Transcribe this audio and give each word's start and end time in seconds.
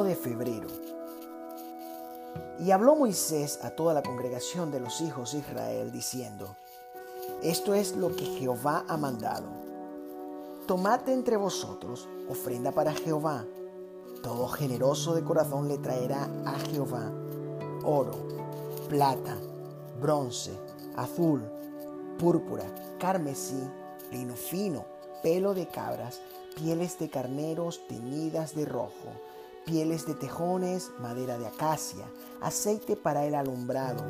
1 0.00 0.04
de 0.04 0.16
febrero. 0.16 0.68
Y 2.58 2.70
habló 2.70 2.96
Moisés 2.96 3.58
a 3.62 3.70
toda 3.70 3.94
la 3.94 4.02
congregación 4.02 4.70
de 4.70 4.80
los 4.80 5.00
hijos 5.00 5.32
de 5.32 5.38
Israel, 5.38 5.92
diciendo, 5.92 6.56
Esto 7.42 7.74
es 7.74 7.96
lo 7.96 8.14
que 8.14 8.24
Jehová 8.24 8.84
ha 8.88 8.96
mandado. 8.96 9.46
Tomad 10.66 11.08
entre 11.08 11.36
vosotros 11.36 12.08
ofrenda 12.28 12.72
para 12.72 12.92
Jehová. 12.92 13.44
Todo 14.22 14.48
generoso 14.48 15.14
de 15.14 15.24
corazón 15.24 15.68
le 15.68 15.78
traerá 15.78 16.28
a 16.44 16.58
Jehová 16.58 17.10
oro, 17.84 18.12
plata, 18.88 19.36
bronce, 20.00 20.52
azul, 20.96 21.42
púrpura, 22.18 22.64
carmesí, 22.98 23.62
lino 24.12 24.34
fino, 24.34 24.84
pelo 25.22 25.54
de 25.54 25.66
cabras, 25.66 26.20
pieles 26.56 26.98
de 26.98 27.08
carneros 27.08 27.80
teñidas 27.88 28.54
de 28.54 28.66
rojo, 28.66 29.12
pieles 29.64 30.06
de 30.06 30.14
tejones, 30.14 30.90
madera 31.00 31.38
de 31.38 31.46
acacia, 31.46 32.04
aceite 32.40 32.96
para 32.96 33.24
el 33.24 33.34
alumbrado, 33.34 34.04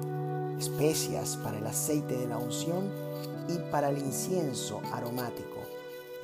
especias 0.59 1.37
para 1.39 1.59
el 1.59 1.67
aceite 1.67 2.17
de 2.17 2.29
la 2.29 2.39
unción 2.39 2.91
y 3.49 3.59
para 3.71 3.91
el 3.91 3.99
incienso 3.99 4.81
aromático, 4.93 5.59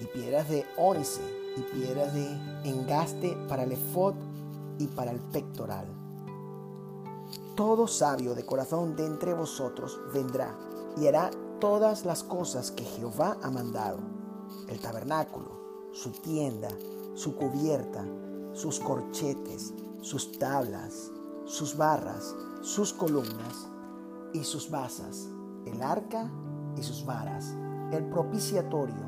y 0.00 0.04
piedras 0.06 0.48
de 0.48 0.64
ónice 0.76 1.22
y 1.56 1.60
piedras 1.60 2.12
de 2.14 2.26
engaste 2.64 3.36
para 3.48 3.64
el 3.64 3.72
efod 3.72 4.14
y 4.78 4.86
para 4.88 5.10
el 5.10 5.20
pectoral. 5.20 5.86
Todo 7.54 7.88
sabio 7.88 8.34
de 8.34 8.44
corazón 8.44 8.96
de 8.96 9.06
entre 9.06 9.32
vosotros 9.32 9.98
vendrá 10.12 10.54
y 10.98 11.06
hará 11.06 11.30
todas 11.60 12.04
las 12.04 12.22
cosas 12.22 12.70
que 12.70 12.84
Jehová 12.84 13.38
ha 13.42 13.50
mandado, 13.50 13.98
el 14.68 14.78
tabernáculo, 14.78 15.90
su 15.92 16.10
tienda, 16.10 16.68
su 17.14 17.34
cubierta, 17.34 18.04
sus 18.56 18.80
corchetes, 18.80 19.74
sus 20.00 20.38
tablas, 20.38 21.10
sus 21.44 21.76
barras, 21.76 22.34
sus 22.62 22.94
columnas 22.94 23.68
y 24.32 24.42
sus 24.44 24.70
basas, 24.70 25.28
el 25.66 25.82
arca 25.82 26.30
y 26.74 26.82
sus 26.82 27.04
varas, 27.04 27.54
el 27.92 28.08
propiciatorio, 28.08 29.04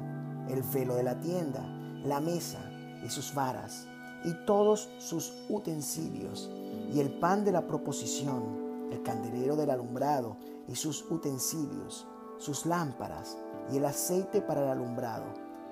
el 0.50 0.62
velo 0.62 0.96
de 0.96 1.02
la 1.02 1.18
tienda, 1.18 1.66
la 2.04 2.20
mesa 2.20 2.60
y 3.02 3.08
sus 3.08 3.34
varas, 3.34 3.86
y 4.24 4.34
todos 4.44 4.90
sus 4.98 5.32
utensilios, 5.48 6.50
y 6.92 7.00
el 7.00 7.18
pan 7.18 7.46
de 7.46 7.52
la 7.52 7.66
proposición, 7.66 8.88
el 8.92 9.02
candelero 9.02 9.56
del 9.56 9.70
alumbrado 9.70 10.36
y 10.68 10.74
sus 10.74 11.10
utensilios, 11.10 12.06
sus 12.36 12.66
lámparas 12.66 13.38
y 13.72 13.78
el 13.78 13.86
aceite 13.86 14.42
para 14.42 14.62
el 14.62 14.68
alumbrado, 14.68 15.24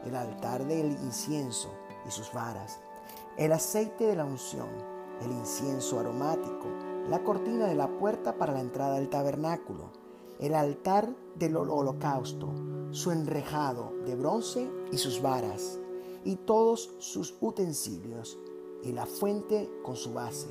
el 0.06 0.16
altar 0.16 0.64
del 0.66 0.92
incienso 0.92 1.70
y 2.06 2.10
sus 2.10 2.32
varas, 2.32 2.78
el 3.36 3.52
aceite 3.52 4.06
de 4.06 4.16
la 4.16 4.24
unción, 4.24 4.68
el 5.20 5.30
incienso 5.30 6.00
aromático, 6.00 6.68
la 7.10 7.22
cortina 7.22 7.66
de 7.66 7.74
la 7.74 7.98
puerta 7.98 8.38
para 8.38 8.54
la 8.54 8.60
entrada 8.60 8.94
del 8.94 9.10
tabernáculo, 9.10 9.90
el 10.40 10.54
altar 10.54 11.14
del 11.34 11.56
holocausto, 11.56 12.48
su 12.92 13.10
enrejado 13.10 13.92
de 14.06 14.14
bronce 14.14 14.70
y 14.90 14.96
sus 14.96 15.20
varas, 15.20 15.78
y 16.24 16.36
todos 16.36 16.94
sus 16.98 17.36
utensilios, 17.40 18.38
y 18.82 18.92
la 18.92 19.04
fuente 19.04 19.70
con 19.84 19.96
su 19.96 20.14
base, 20.14 20.48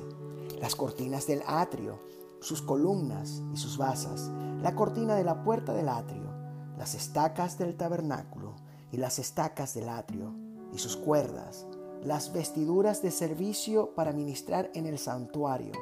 las 0.60 0.76
cortinas 0.76 1.26
del 1.26 1.42
atrio, 1.46 1.98
sus 2.40 2.62
columnas 2.62 3.42
y 3.52 3.56
sus 3.56 3.78
basas, 3.78 4.30
la 4.62 4.76
cortina 4.76 5.16
de 5.16 5.24
la 5.24 5.42
puerta 5.42 5.72
del 5.72 5.88
atrio, 5.88 6.30
las 6.78 6.94
estacas 6.94 7.58
del 7.58 7.76
tabernáculo 7.76 8.54
y 8.92 8.98
las 8.98 9.18
estacas 9.18 9.74
del 9.74 9.88
atrio, 9.88 10.34
y 10.72 10.78
sus 10.78 10.96
cuerdas, 10.96 11.66
las 12.04 12.32
vestiduras 12.32 13.02
de 13.02 13.10
servicio 13.10 13.94
para 13.94 14.12
ministrar 14.12 14.70
en 14.74 14.86
el 14.86 14.98
santuario, 14.98 15.72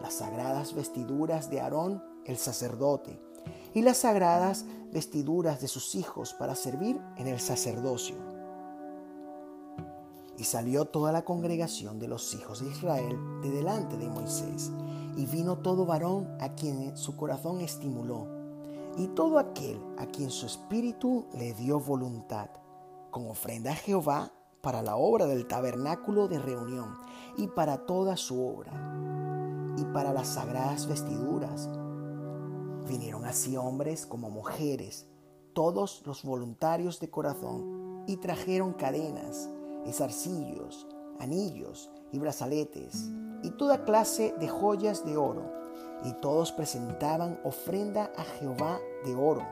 las 0.00 0.14
sagradas 0.14 0.74
vestiduras 0.74 1.50
de 1.50 1.60
Aarón 1.60 2.02
el 2.24 2.36
sacerdote, 2.36 3.20
y 3.74 3.82
las 3.82 3.98
sagradas 3.98 4.64
vestiduras 4.92 5.60
de 5.60 5.68
sus 5.68 5.94
hijos 5.94 6.34
para 6.34 6.54
servir 6.54 7.00
en 7.16 7.26
el 7.26 7.40
sacerdocio. 7.40 8.16
Y 10.36 10.44
salió 10.44 10.86
toda 10.86 11.12
la 11.12 11.24
congregación 11.24 11.98
de 11.98 12.08
los 12.08 12.34
hijos 12.34 12.60
de 12.60 12.70
Israel 12.70 13.16
de 13.42 13.50
delante 13.50 13.96
de 13.96 14.08
Moisés, 14.08 14.70
y 15.16 15.26
vino 15.26 15.58
todo 15.58 15.86
varón 15.86 16.36
a 16.40 16.54
quien 16.54 16.96
su 16.96 17.16
corazón 17.16 17.60
estimuló, 17.60 18.26
y 18.96 19.08
todo 19.08 19.38
aquel 19.38 19.80
a 19.98 20.06
quien 20.06 20.30
su 20.30 20.46
espíritu 20.46 21.26
le 21.34 21.52
dio 21.54 21.80
voluntad, 21.80 22.48
con 23.10 23.28
ofrenda 23.28 23.72
a 23.72 23.76
Jehová 23.76 24.32
para 24.64 24.82
la 24.82 24.96
obra 24.96 25.26
del 25.26 25.46
tabernáculo 25.46 26.26
de 26.26 26.38
reunión, 26.38 26.96
y 27.36 27.48
para 27.48 27.84
toda 27.84 28.16
su 28.16 28.44
obra, 28.44 28.72
y 29.76 29.84
para 29.92 30.14
las 30.14 30.28
sagradas 30.28 30.86
vestiduras. 30.86 31.68
Vinieron 32.88 33.26
así 33.26 33.58
hombres 33.58 34.06
como 34.06 34.30
mujeres, 34.30 35.06
todos 35.52 36.02
los 36.06 36.24
voluntarios 36.24 36.98
de 36.98 37.10
corazón, 37.10 38.04
y 38.06 38.16
trajeron 38.16 38.72
cadenas, 38.72 39.50
y 39.84 39.92
zarcillos, 39.92 40.86
anillos 41.20 41.90
y 42.10 42.18
brazaletes, 42.18 43.10
y 43.42 43.50
toda 43.50 43.84
clase 43.84 44.34
de 44.40 44.48
joyas 44.48 45.04
de 45.04 45.18
oro, 45.18 45.52
y 46.04 46.12
todos 46.14 46.52
presentaban 46.52 47.38
ofrenda 47.44 48.10
a 48.16 48.24
Jehová 48.24 48.80
de 49.04 49.14
oro. 49.14 49.46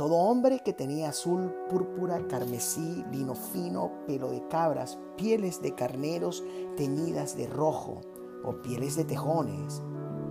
Todo 0.00 0.16
hombre 0.16 0.60
que 0.60 0.72
tenía 0.72 1.10
azul, 1.10 1.54
púrpura, 1.68 2.26
carmesí, 2.26 3.04
lino 3.12 3.34
fino, 3.34 3.92
pelo 4.06 4.30
de 4.30 4.48
cabras, 4.48 4.96
pieles 5.18 5.60
de 5.60 5.74
carneros 5.74 6.42
teñidas 6.78 7.36
de 7.36 7.46
rojo 7.46 8.00
o 8.42 8.62
pieles 8.62 8.96
de 8.96 9.04
tejones, 9.04 9.82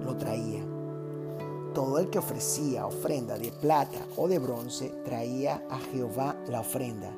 lo 0.03 0.17
traía. 0.17 0.65
Todo 1.75 1.99
el 1.99 2.09
que 2.09 2.17
ofrecía 2.17 2.87
ofrenda 2.87 3.37
de 3.37 3.51
plata 3.51 3.99
o 4.17 4.27
de 4.27 4.39
bronce 4.39 4.89
traía 5.05 5.63
a 5.69 5.77
Jehová 5.77 6.35
la 6.47 6.61
ofrenda 6.61 7.11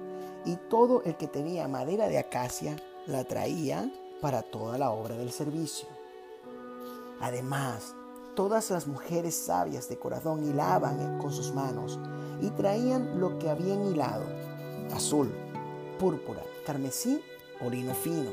y 0.43 0.57
todo 0.69 1.03
el 1.05 1.15
que 1.15 1.27
tenía 1.27 1.69
madera 1.69 2.09
de 2.09 2.17
acacia 2.17 2.75
la 3.07 3.23
traía 3.23 3.89
para 4.19 4.41
toda 4.41 4.77
la 4.77 4.91
obra 4.91 5.15
del 5.15 5.31
servicio. 5.31 5.87
Además, 7.21 7.95
todas 8.35 8.71
las 8.71 8.87
mujeres 8.87 9.35
sabias 9.35 9.89
de 9.89 9.97
corazón 9.97 10.43
hilaban 10.43 11.19
con 11.19 11.31
sus 11.31 11.53
manos 11.53 11.99
y 12.41 12.49
traían 12.51 13.19
lo 13.19 13.37
que 13.37 13.49
habían 13.49 13.85
hilado, 13.85 14.25
azul, 14.93 15.31
púrpura, 15.99 16.41
carmesí 16.65 17.21
o 17.65 17.69
lino 17.69 17.93
fino. 17.93 18.31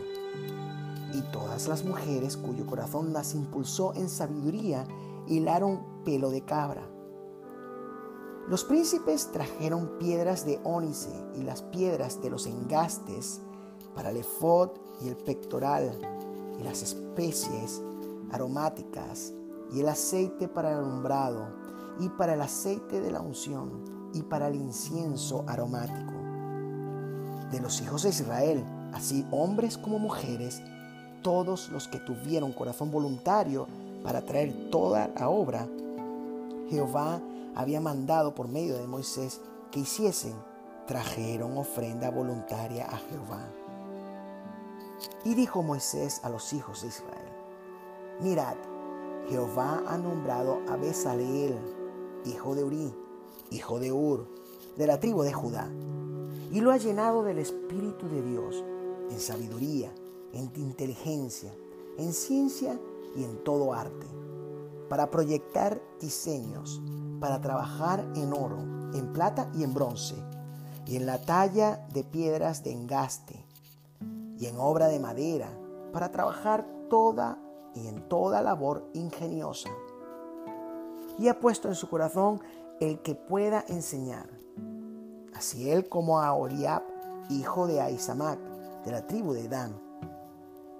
Y 1.13 1.23
todas 1.33 1.69
las 1.69 1.85
mujeres 1.85 2.37
cuyo 2.37 2.67
corazón 2.67 3.13
las 3.13 3.35
impulsó 3.35 3.95
en 3.95 4.09
sabiduría 4.09 4.87
hilaron 5.27 6.03
pelo 6.05 6.31
de 6.31 6.45
cabra 6.45 6.99
los 8.49 8.65
príncipes 8.65 9.31
trajeron 9.31 9.99
piedras 9.99 10.47
de 10.47 10.59
ónice 10.65 11.11
y 11.35 11.43
las 11.43 11.61
piedras 11.61 12.23
de 12.23 12.31
los 12.31 12.47
engastes 12.47 13.43
para 13.95 14.09
el 14.09 14.17
efod 14.17 14.71
y 15.03 15.09
el 15.09 15.17
pectoral 15.17 16.01
y 16.59 16.63
las 16.63 16.83
especies 16.83 17.83
aromáticas 18.31 19.35
y 19.73 19.81
el 19.81 19.89
aceite 19.89 20.49
para 20.49 20.73
el 20.73 20.79
alumbrado 20.79 21.47
y 22.01 22.09
para 22.09 22.35
el 22.35 22.41
aceite 22.41 23.01
de 23.01 23.11
la 23.11 23.21
unción 23.21 24.11
y 24.15 24.23
para 24.23 24.49
el 24.49 24.55
incienso 24.55 25.45
aromático. 25.47 26.13
De 27.51 27.61
los 27.61 27.81
hijos 27.81 28.03
de 28.03 28.11
Israel, 28.11 28.65
así 28.93 29.27
hombres 29.31 29.79
como 29.79 29.99
mujeres, 29.99 30.63
todos 31.23 31.69
los 31.71 31.89
que 31.89 31.99
tuvieron 31.99 32.53
corazón 32.53 32.91
voluntario 32.91 33.67
para 34.03 34.23
traer 34.23 34.71
toda 34.71 35.09
la 35.19 35.29
obra, 35.29 35.67
Jehová 36.71 37.21
había 37.55 37.81
mandado 37.81 38.35
por 38.35 38.49
medio 38.49 38.77
de 38.79 38.87
Moisés 38.87 39.41
que 39.71 39.81
hiciesen, 39.81 40.35
trajeron 40.87 41.57
ofrenda 41.59 42.11
voluntaria 42.11 42.87
a 42.87 42.97
Jehová. 42.97 43.49
Y 45.25 45.35
dijo 45.35 45.63
Moisés 45.63 46.21
a 46.23 46.29
los 46.29 46.53
hijos 46.53 46.83
de 46.83 46.89
Israel, 46.89 47.29
mirad, 48.21 48.57
Jehová 49.29 49.83
ha 49.87 49.99
nombrado 49.99 50.61
a 50.69 50.77
Besaleel, 50.77 51.57
hijo 52.25 52.55
de 52.55 52.65
Uri, 52.65 52.95
hijo 53.51 53.79
de 53.79 53.93
Ur, 53.93 54.27
de 54.77 54.87
la 54.87 55.01
tribu 55.01 55.23
de 55.23 55.33
Judá, 55.33 55.69
y 56.51 56.61
lo 56.61 56.71
ha 56.71 56.77
llenado 56.77 57.23
del 57.23 57.39
Espíritu 57.39 58.09
de 58.09 58.23
Dios, 58.23 58.65
en 59.11 59.21
sabiduría, 59.21 59.93
en 60.33 60.51
inteligencia, 60.57 61.53
en 61.99 62.13
ciencia 62.13 62.79
y 63.17 63.25
en 63.25 63.43
todo 63.45 63.75
arte 63.75 64.07
para 64.89 65.11
proyectar 65.11 65.81
diseños, 66.01 66.81
para 67.21 67.41
trabajar 67.41 68.07
en 68.17 68.33
oro, 68.33 68.59
en 68.95 69.13
plata 69.13 69.51
y 69.55 69.63
en 69.63 69.75
bronce, 69.75 70.17
y 70.87 70.97
en 70.97 71.07
la 71.07 71.19
talla 71.19 71.87
de 71.93 72.05
piedras 72.05 72.63
de 72.65 72.73
engaste, 72.73 73.45
y 74.39 74.47
en 74.47 74.59
obra 74.59 74.89
de 74.89 74.99
madera, 74.99 75.49
para 75.93 76.11
trabajar 76.11 76.67
toda 76.89 77.39
y 77.79 77.89
en 77.89 78.09
toda 78.09 78.43
labor 78.43 78.89
ingeniosa. 78.93 79.71
Y 81.19 81.29
ha 81.29 81.39
puesto 81.39 81.69
en 81.69 81.75
su 81.75 81.89
corazón 81.89 82.41
el 82.81 83.01
que 83.01 83.15
pueda 83.15 83.65
enseñar, 83.69 84.29
así 85.35 85.71
él 85.71 85.89
como 85.89 86.21
a 86.21 86.33
Oriab, 86.33 86.83
hijo 87.29 87.67
de 87.67 87.81
Aizamac, 87.81 88.39
de 88.85 88.93
la 88.93 89.07
tribu 89.07 89.33
de 89.33 89.49
Dan, 89.49 89.81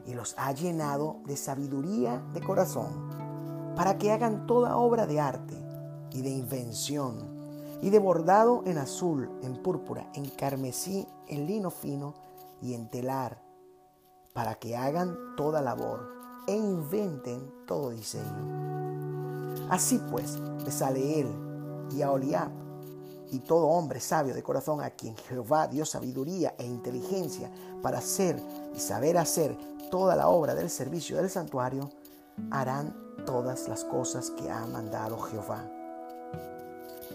y 0.07 0.15
los 0.15 0.35
ha 0.39 0.53
llenado 0.53 1.17
de 1.27 1.37
sabiduría 1.37 2.23
de 2.33 2.41
corazón, 2.41 3.75
para 3.77 3.99
que 3.99 4.13
hagan 4.13 4.47
toda 4.47 4.77
obra 4.77 5.07
de 5.07 5.21
arte 5.21 5.57
y 6.13 6.23
de 6.23 6.31
invención, 6.31 7.37
y 7.83 7.91
de 7.91 7.99
bordado 7.99 8.63
en 8.65 8.79
azul, 8.79 9.31
en 9.43 9.63
púrpura, 9.63 10.11
en 10.15 10.29
carmesí, 10.31 11.07
en 11.29 11.47
lino 11.47 11.71
fino 11.71 12.15
y 12.61 12.75
en 12.75 12.89
telar, 12.89 13.43
para 14.33 14.55
que 14.55 14.77
hagan 14.77 15.17
toda 15.37 15.63
labor 15.63 16.18
e 16.49 16.57
inventen 16.57 17.53
todo 17.67 17.91
diseño. 17.91 19.59
Así 19.69 20.01
pues, 20.11 20.39
Besaleel 20.65 21.29
y 21.95 22.01
a 22.01 22.11
Oliab, 22.11 22.51
y 23.31 23.41
todo 23.41 23.67
hombre 23.67 24.01
sabio 24.01 24.33
de 24.35 24.43
corazón 24.43 24.81
a 24.81 24.89
quien 24.89 25.15
Jehová 25.15 25.69
dio 25.69 25.85
sabiduría 25.85 26.55
e 26.59 26.65
inteligencia 26.65 27.51
para 27.83 27.99
hacer 27.99 28.43
y 28.75 28.81
saber 28.81 29.19
hacer 29.19 29.55
toda 29.91 30.17
la 30.17 30.29
obra 30.29 30.55
del 30.55 30.71
servicio 30.71 31.19
del 31.19 31.29
santuario, 31.29 31.91
harán 32.51 32.97
todas 33.27 33.69
las 33.69 33.85
cosas 33.85 34.31
que 34.31 34.51
ha 34.51 34.67
mandado 34.67 35.19
Jehová. 35.19 35.71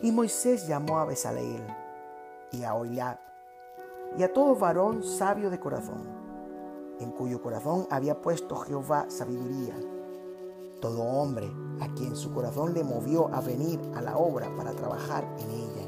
Y 0.04 0.12
Moisés 0.12 0.68
llamó 0.68 1.00
a 1.00 1.06
Besaleel 1.06 1.66
y 2.52 2.64
a 2.64 2.76
Oilab 2.76 3.18
y 4.18 4.22
a 4.22 4.32
todo 4.32 4.56
varón 4.56 5.04
sabio 5.04 5.50
de 5.50 5.60
corazón, 5.60 6.23
en 7.04 7.12
cuyo 7.12 7.42
corazón 7.42 7.86
había 7.90 8.22
puesto 8.22 8.56
Jehová 8.56 9.06
sabiduría. 9.10 9.76
Todo 10.80 11.02
hombre 11.04 11.52
a 11.80 11.88
quien 11.94 12.16
su 12.16 12.34
corazón 12.34 12.74
le 12.74 12.84
movió 12.84 13.34
a 13.34 13.42
venir 13.42 13.80
a 13.96 14.02
la 14.02 14.18
obra 14.18 14.54
para 14.56 14.72
trabajar 14.72 15.28
en 15.40 15.50
ella. 15.50 15.88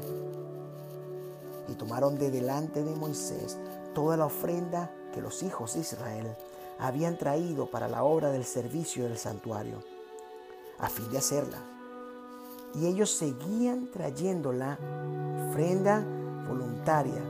Y 1.68 1.74
tomaron 1.74 2.18
de 2.18 2.30
delante 2.30 2.84
de 2.84 2.94
Moisés 2.94 3.58
toda 3.94 4.16
la 4.16 4.26
ofrenda 4.26 4.92
que 5.12 5.20
los 5.20 5.42
hijos 5.42 5.74
de 5.74 5.80
Israel 5.80 6.36
habían 6.78 7.18
traído 7.18 7.70
para 7.70 7.88
la 7.88 8.04
obra 8.04 8.30
del 8.30 8.44
servicio 8.44 9.04
del 9.04 9.18
santuario, 9.18 9.82
a 10.78 10.88
fin 10.88 11.10
de 11.10 11.18
hacerla. 11.18 11.58
Y 12.74 12.86
ellos 12.86 13.10
seguían 13.10 13.90
trayendo 13.90 14.52
la 14.52 14.78
ofrenda 15.48 16.04
voluntaria 16.46 17.22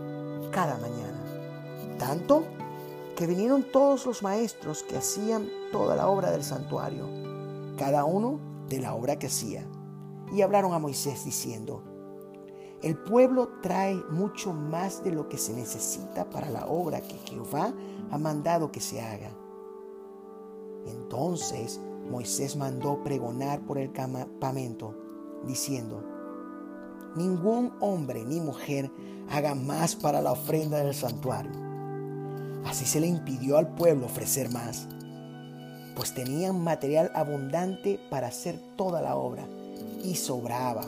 cada 0.50 0.76
mañana. 0.78 1.96
Tanto 1.98 2.44
que 3.16 3.26
vinieron 3.26 3.64
todos 3.72 4.04
los 4.04 4.22
maestros 4.22 4.82
que 4.82 4.98
hacían 4.98 5.48
toda 5.72 5.96
la 5.96 6.06
obra 6.08 6.30
del 6.30 6.44
santuario, 6.44 7.08
cada 7.78 8.04
uno 8.04 8.38
de 8.68 8.78
la 8.78 8.94
obra 8.94 9.18
que 9.18 9.28
hacía. 9.28 9.66
Y 10.32 10.42
hablaron 10.42 10.74
a 10.74 10.78
Moisés 10.78 11.24
diciendo, 11.24 11.82
el 12.82 12.96
pueblo 12.96 13.48
trae 13.62 13.94
mucho 14.10 14.52
más 14.52 15.02
de 15.02 15.12
lo 15.12 15.28
que 15.30 15.38
se 15.38 15.54
necesita 15.54 16.28
para 16.28 16.50
la 16.50 16.66
obra 16.66 17.00
que 17.00 17.16
Jehová 17.24 17.72
ha 18.10 18.18
mandado 18.18 18.70
que 18.70 18.80
se 18.80 19.00
haga. 19.00 19.30
Entonces 20.84 21.80
Moisés 22.10 22.54
mandó 22.54 23.02
pregonar 23.02 23.60
por 23.62 23.78
el 23.78 23.92
campamento, 23.92 24.94
diciendo, 25.46 26.04
ningún 27.16 27.72
hombre 27.80 28.26
ni 28.26 28.40
mujer 28.40 28.92
haga 29.30 29.54
más 29.54 29.96
para 29.96 30.20
la 30.20 30.32
ofrenda 30.32 30.78
del 30.78 30.94
santuario. 30.94 31.65
Así 32.66 32.84
se 32.84 33.00
le 33.00 33.06
impidió 33.06 33.58
al 33.58 33.68
pueblo 33.68 34.06
ofrecer 34.06 34.50
más, 34.50 34.88
pues 35.94 36.12
tenían 36.14 36.62
material 36.62 37.12
abundante 37.14 38.00
para 38.10 38.26
hacer 38.26 38.60
toda 38.76 39.00
la 39.00 39.16
obra 39.16 39.46
y 40.02 40.16
sobraba. 40.16 40.84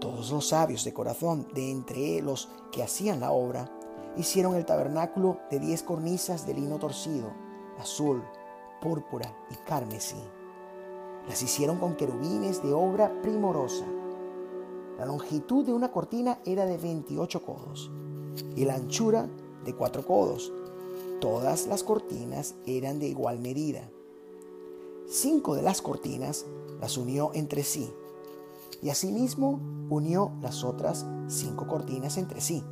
Todos 0.00 0.32
los 0.32 0.48
sabios 0.48 0.84
de 0.84 0.92
corazón 0.92 1.46
de 1.54 1.70
entre 1.70 2.20
los 2.20 2.48
que 2.72 2.82
hacían 2.82 3.20
la 3.20 3.30
obra 3.30 3.70
hicieron 4.16 4.56
el 4.56 4.66
tabernáculo 4.66 5.38
de 5.50 5.60
diez 5.60 5.84
cornisas 5.84 6.46
de 6.46 6.54
lino 6.54 6.78
torcido, 6.78 7.32
azul, 7.78 8.22
púrpura 8.80 9.32
y 9.50 9.54
carmesí. 9.64 10.20
Las 11.28 11.40
hicieron 11.42 11.78
con 11.78 11.94
querubines 11.94 12.60
de 12.62 12.72
obra 12.72 13.22
primorosa. 13.22 13.84
La 14.98 15.06
longitud 15.06 15.64
de 15.64 15.72
una 15.72 15.92
cortina 15.92 16.40
era 16.44 16.66
de 16.66 16.76
28 16.76 17.44
codos 17.44 17.90
y 18.56 18.64
la 18.64 18.74
anchura 18.74 19.28
de 19.64 19.74
cuatro 19.74 20.04
codos 20.04 20.52
Todas 21.22 21.68
las 21.68 21.84
cortinas 21.84 22.56
eran 22.66 22.98
de 22.98 23.06
igual 23.06 23.38
medida. 23.38 23.88
Cinco 25.08 25.54
de 25.54 25.62
las 25.62 25.80
cortinas 25.80 26.46
las 26.80 26.96
unió 26.96 27.30
entre 27.34 27.62
sí 27.62 27.88
y 28.82 28.90
asimismo 28.90 29.60
unió 29.88 30.32
las 30.40 30.64
otras 30.64 31.06
cinco 31.28 31.68
cortinas 31.68 32.18
entre 32.18 32.40
sí. 32.40 32.64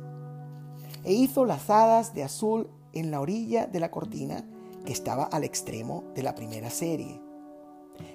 E 1.05 1.13
hizo 1.13 1.45
lazadas 1.45 2.13
de 2.13 2.23
azul 2.23 2.67
en 2.91 3.09
la 3.09 3.21
orilla 3.21 3.67
de 3.67 3.79
la 3.79 3.89
cortina 3.89 4.45
que 4.83 4.91
estaba 4.91 5.23
al 5.23 5.45
extremo 5.45 6.03
de 6.13 6.23
la 6.23 6.35
primera 6.35 6.69
serie. 6.69 7.21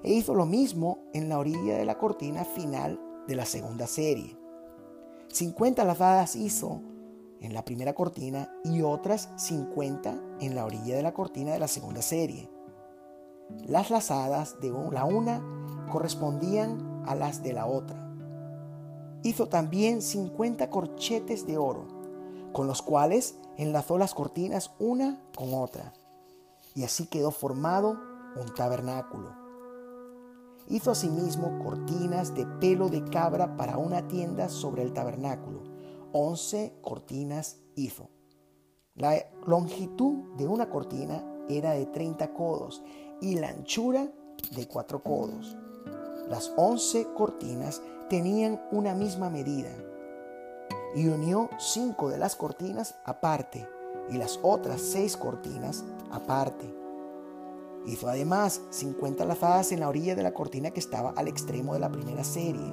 E 0.03 0.13
hizo 0.13 0.35
lo 0.35 0.45
mismo 0.45 0.99
en 1.15 1.31
la 1.31 1.39
orilla 1.39 1.79
de 1.79 1.87
la 1.87 1.97
cortina 1.97 2.45
final 2.45 3.01
de 3.27 3.37
la 3.37 3.47
segunda 3.47 3.87
serie. 3.87 4.37
Cincuenta 5.29 5.83
lazadas 5.83 6.37
hizo 6.37 6.83
en 7.41 7.55
la 7.55 7.65
primera 7.65 7.95
cortina 7.95 8.51
y 8.65 8.83
otras 8.83 9.31
50 9.37 10.21
en 10.41 10.55
la 10.55 10.65
orilla 10.65 10.97
de 10.97 11.03
la 11.03 11.15
cortina 11.15 11.53
de 11.53 11.59
la 11.59 11.69
segunda 11.69 12.03
serie. 12.03 12.51
Las 13.67 13.91
lazadas 13.91 14.61
de 14.61 14.71
la 14.93 15.05
una 15.05 15.43
correspondían 15.91 17.05
a 17.07 17.15
las 17.15 17.43
de 17.43 17.53
la 17.53 17.67
otra. 17.67 18.03
Hizo 19.23 19.49
también 19.49 20.03
50 20.03 20.71
corchetes 20.71 21.47
de 21.47 21.59
oro, 21.59 21.87
con 22.53 22.67
los 22.67 22.83
cuales 22.83 23.39
enlazó 23.57 23.99
las 23.99 24.15
cortinas 24.15 24.73
una 24.79 25.21
con 25.37 25.55
otra, 25.55 25.93
y 26.75 26.85
así 26.85 27.07
quedó 27.07 27.31
formado 27.31 27.97
un 28.37 28.55
tabernáculo. 28.55 29.35
Hizo 30.69 30.91
asimismo 30.91 31.63
cortinas 31.63 32.35
de 32.35 32.45
pelo 32.45 32.89
de 32.89 33.05
cabra 33.05 33.57
para 33.57 33.79
una 33.79 34.09
tienda 34.09 34.49
sobre 34.49 34.83
el 34.83 34.93
tabernáculo 34.93 35.76
11 36.13 36.79
cortinas 36.83 37.59
hizo. 37.75 38.09
La 38.95 39.15
longitud 39.47 40.37
de 40.37 40.47
una 40.47 40.71
cortina 40.71 41.25
era 41.49 41.73
de 41.73 41.87
30 41.87 42.33
codos 42.33 42.83
y 43.21 43.37
la 43.37 43.49
anchura 43.49 44.11
de 44.55 44.67
4 44.67 45.03
codos. 45.03 45.57
Las 46.29 46.53
11 46.57 47.09
cortinas 47.15 47.83
tenían 48.09 48.61
una 48.73 48.95
misma 48.95 49.31
medida 49.31 49.71
y 50.95 51.09
unió 51.09 51.51
cinco 51.59 52.09
de 52.09 52.19
las 52.19 52.37
cortinas 52.37 52.95
aparte 53.05 53.69
y 54.09 54.17
las 54.17 54.39
otras 54.43 54.81
seis 54.81 55.17
cortinas 55.17 55.85
aparte. 56.11 56.75
Hizo 57.87 58.09
además 58.09 58.63
50 58.71 59.25
lazadas 59.25 59.73
en 59.73 59.81
la 59.81 59.89
orilla 59.89 60.15
de 60.15 60.23
la 60.23 60.33
cortina 60.33 60.71
que 60.71 60.81
estaba 60.81 61.11
al 61.17 61.29
extremo 61.29 61.75
de 61.75 61.81
la 61.81 61.93
primera 61.93 62.25
serie 62.25 62.73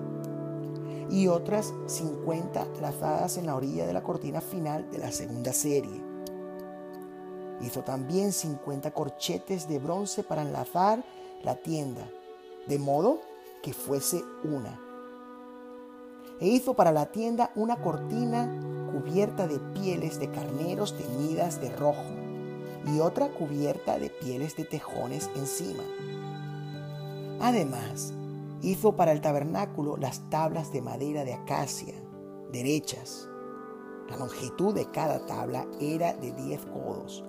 y 1.14 1.28
otras 1.28 1.76
50 1.86 2.66
lazadas 2.82 3.38
en 3.38 3.46
la 3.46 3.56
orilla 3.56 3.86
de 3.86 3.94
la 3.94 4.02
cortina 4.02 4.42
final 4.42 4.90
de 4.90 4.98
la 4.98 5.12
segunda 5.12 5.54
serie. 5.54 6.02
Hizo 7.62 7.84
también 7.84 8.34
50 8.34 8.90
corchetes 8.96 9.68
de 9.68 9.78
bronce 9.78 10.24
para 10.24 10.42
enlazar 10.42 11.06
la 11.44 11.56
tienda, 11.58 12.10
de 12.68 12.80
modo 12.80 13.22
que 13.62 13.74
fuese 13.74 14.24
una. 14.44 14.80
E 16.40 16.48
hizo 16.48 16.74
para 16.74 16.92
la 16.92 17.06
tienda 17.06 17.52
una 17.54 17.76
cortina 17.76 18.52
cubierta 18.92 19.46
de 19.46 19.60
pieles 19.80 20.20
de 20.20 20.32
carneros 20.32 20.98
teñidas 20.98 21.62
de 21.62 21.70
rojo 21.76 22.10
y 22.88 23.00
otra 23.02 23.28
cubierta 23.30 24.00
de 24.00 24.10
pieles 24.10 24.58
de 24.58 24.66
tejones 24.66 25.30
encima. 25.36 25.84
Además, 27.40 28.16
Hizo 28.64 28.96
para 28.96 29.12
el 29.12 29.20
tabernáculo 29.20 29.98
las 29.98 30.30
tablas 30.30 30.72
de 30.72 30.82
madera 30.82 31.26
de 31.26 31.34
acacia, 31.34 31.96
derechas. 32.50 33.30
La 34.10 34.16
longitud 34.16 34.74
de 34.74 34.90
cada 34.90 35.26
tabla 35.26 35.68
era 35.82 36.14
de 36.14 36.32
diez 36.32 36.66
codos 36.68 37.26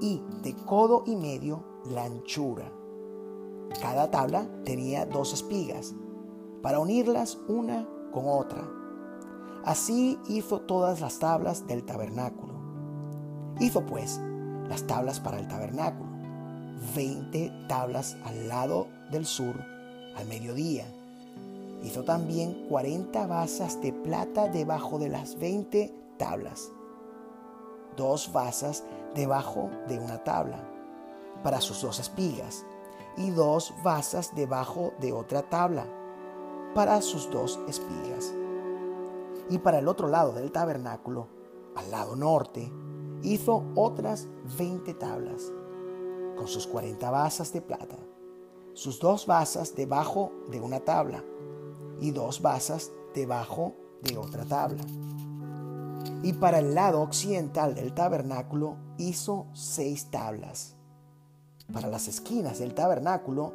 y 0.00 0.24
de 0.42 0.56
codo 0.56 1.04
y 1.06 1.14
medio 1.14 1.62
la 1.84 2.02
anchura. 2.02 2.72
Cada 3.80 4.10
tabla 4.10 4.48
tenía 4.64 5.06
dos 5.06 5.34
espigas 5.34 5.94
para 6.62 6.80
unirlas 6.80 7.38
una 7.46 7.88
con 8.12 8.24
otra. 8.26 8.68
Así 9.64 10.18
hizo 10.26 10.62
todas 10.62 11.00
las 11.00 11.20
tablas 11.20 11.68
del 11.68 11.84
tabernáculo. 11.84 12.54
Hizo 13.60 13.86
pues 13.86 14.20
las 14.68 14.84
tablas 14.88 15.20
para 15.20 15.38
el 15.38 15.46
tabernáculo, 15.46 16.10
veinte 16.92 17.52
tablas 17.68 18.16
al 18.24 18.48
lado 18.48 18.88
del 19.12 19.26
sur 19.26 19.75
al 20.16 20.26
mediodía. 20.26 20.86
Hizo 21.82 22.04
también 22.04 22.66
40 22.68 23.26
basas 23.26 23.80
de 23.80 23.92
plata 23.92 24.48
debajo 24.48 24.98
de 24.98 25.08
las 25.08 25.38
20 25.38 25.92
tablas, 26.18 26.72
dos 27.96 28.32
basas 28.32 28.84
debajo 29.14 29.70
de 29.86 29.98
una 29.98 30.24
tabla 30.24 30.58
para 31.42 31.60
sus 31.60 31.82
dos 31.82 32.00
espigas 32.00 32.64
y 33.16 33.30
dos 33.30 33.72
basas 33.82 34.34
debajo 34.34 34.92
de 35.00 35.12
otra 35.12 35.42
tabla 35.42 35.86
para 36.74 37.00
sus 37.00 37.30
dos 37.30 37.58
espigas. 37.68 38.34
Y 39.48 39.58
para 39.58 39.78
el 39.78 39.88
otro 39.88 40.08
lado 40.08 40.32
del 40.32 40.50
tabernáculo, 40.50 41.28
al 41.76 41.90
lado 41.90 42.16
norte, 42.16 42.70
hizo 43.22 43.64
otras 43.74 44.26
veinte 44.58 44.94
tablas 44.94 45.52
con 46.36 46.48
sus 46.48 46.66
cuarenta 46.66 47.10
basas 47.10 47.52
de 47.52 47.62
plata, 47.62 47.96
sus 48.76 49.00
dos 49.00 49.26
basas 49.26 49.74
debajo 49.74 50.32
de 50.50 50.60
una 50.60 50.80
tabla 50.80 51.24
y 51.98 52.10
dos 52.10 52.42
basas 52.42 52.92
debajo 53.14 53.72
de 54.02 54.18
otra 54.18 54.44
tabla. 54.44 54.84
Y 56.22 56.34
para 56.34 56.58
el 56.58 56.74
lado 56.74 57.00
occidental 57.00 57.74
del 57.74 57.94
tabernáculo 57.94 58.76
hizo 58.98 59.46
seis 59.54 60.10
tablas. 60.10 60.76
Para 61.72 61.88
las 61.88 62.06
esquinas 62.06 62.58
del 62.58 62.74
tabernáculo, 62.74 63.54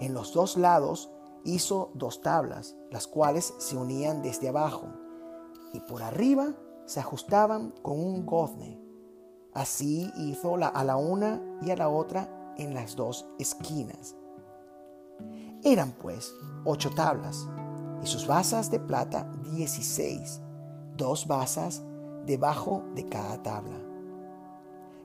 en 0.00 0.14
los 0.14 0.34
dos 0.34 0.56
lados 0.56 1.12
hizo 1.44 1.92
dos 1.94 2.20
tablas, 2.20 2.74
las 2.90 3.06
cuales 3.06 3.54
se 3.58 3.76
unían 3.76 4.20
desde 4.20 4.48
abajo, 4.48 4.88
y 5.74 5.78
por 5.78 6.02
arriba 6.02 6.56
se 6.86 6.98
ajustaban 6.98 7.70
con 7.82 8.00
un 8.00 8.26
gozne. 8.26 8.80
Así 9.54 10.10
hizo 10.16 10.56
a 10.56 10.84
la 10.84 10.96
una 10.96 11.40
y 11.62 11.70
a 11.70 11.76
la 11.76 11.88
otra 11.88 12.54
en 12.58 12.74
las 12.74 12.96
dos 12.96 13.28
esquinas. 13.38 14.15
Eran 15.64 15.92
pues 15.92 16.32
ocho 16.64 16.90
tablas, 16.90 17.48
y 18.02 18.06
sus 18.06 18.26
basas 18.26 18.70
de 18.70 18.80
plata 18.80 19.30
dieciséis, 19.52 20.40
dos 20.96 21.26
basas 21.26 21.82
debajo 22.24 22.84
de 22.94 23.08
cada 23.08 23.42
tabla. 23.42 23.76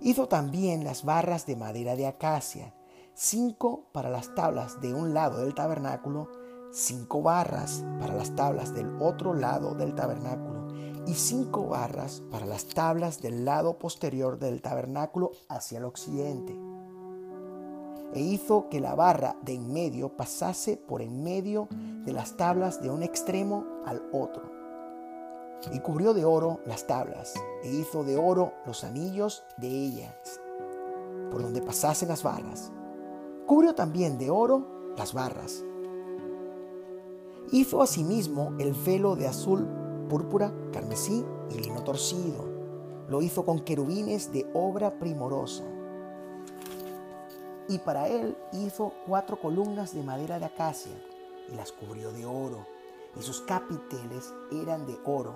Hizo 0.02 0.28
también 0.28 0.84
las 0.84 1.06
barras 1.06 1.46
de 1.46 1.56
madera 1.56 1.96
de 1.96 2.08
acacia, 2.08 2.74
cinco 3.14 3.86
para 3.92 4.10
las 4.10 4.34
tablas 4.34 4.82
de 4.82 4.94
un 4.94 5.14
lado 5.14 5.40
del 5.40 5.54
tabernáculo, 5.54 6.30
cinco 6.72 7.22
barras 7.22 7.84
para 8.00 8.16
las 8.16 8.36
tablas 8.36 8.74
del 8.74 9.02
otro 9.02 9.34
lado 9.34 9.76
del 9.76 9.94
tabernáculo 9.94 10.68
y 11.06 11.14
cinco 11.14 11.68
barras 11.68 12.22
para 12.32 12.46
las 12.46 12.66
tablas 12.66 13.22
del 13.22 13.46
lado 13.46 13.78
posterior 13.78 14.40
del 14.40 14.62
tabernáculo 14.62 15.32
hacia 15.50 15.80
el 15.80 15.86
occidente. 15.86 16.58
E 18.14 18.20
hizo 18.20 18.68
que 18.70 18.82
la 18.82 18.94
barra 18.94 19.38
de 19.42 19.54
en 19.54 19.72
medio 19.72 20.10
pasase 20.10 20.76
por 20.76 21.02
en 21.02 21.24
medio 21.24 21.70
de 22.04 22.12
las 22.12 22.36
tablas 22.36 22.82
de 22.82 22.90
un 22.90 23.04
extremo 23.04 23.66
al 23.86 24.02
otro. 24.12 24.52
Y 25.72 25.80
cubrió 25.80 26.14
de 26.14 26.26
oro 26.26 26.60
las 26.66 26.88
tablas, 26.88 27.34
e 27.64 27.70
hizo 27.70 28.04
de 28.04 28.18
oro 28.18 28.54
los 28.66 28.84
anillos 28.84 29.44
de 29.58 29.68
ellas, 29.68 30.42
por 31.30 31.42
donde 31.42 31.62
pasasen 31.62 32.10
las 32.10 32.24
barras. 32.24 32.72
Cubrió 33.46 33.76
también 33.76 34.18
de 34.18 34.30
oro 34.30 34.94
las 34.98 35.14
barras. 35.14 35.64
Hizo 37.52 37.82
asimismo 37.82 38.54
el 38.60 38.74
velo 38.74 39.16
de 39.16 39.28
azul, 39.28 39.68
púrpura, 40.10 40.54
carmesí 40.74 41.26
y 41.50 41.60
lino 41.60 41.84
torcido. 41.84 42.50
Lo 43.08 43.22
hizo 43.22 43.46
con 43.46 43.60
querubines 43.60 44.32
de 44.32 44.50
obra 44.54 45.00
primorosa. 45.00 45.64
Y 47.68 47.80
para 47.80 48.08
él 48.08 48.38
hizo 48.54 48.94
cuatro 49.08 49.40
columnas 49.40 49.94
de 49.94 50.04
madera 50.04 50.40
de 50.40 50.46
acacia 50.46 50.92
y 51.52 51.56
las 51.56 51.72
cubrió 51.72 52.12
de 52.12 52.26
oro, 52.26 52.66
y 53.18 53.22
sus 53.22 53.42
capiteles 53.42 54.34
eran 54.52 54.86
de 54.86 54.98
oro. 55.06 55.36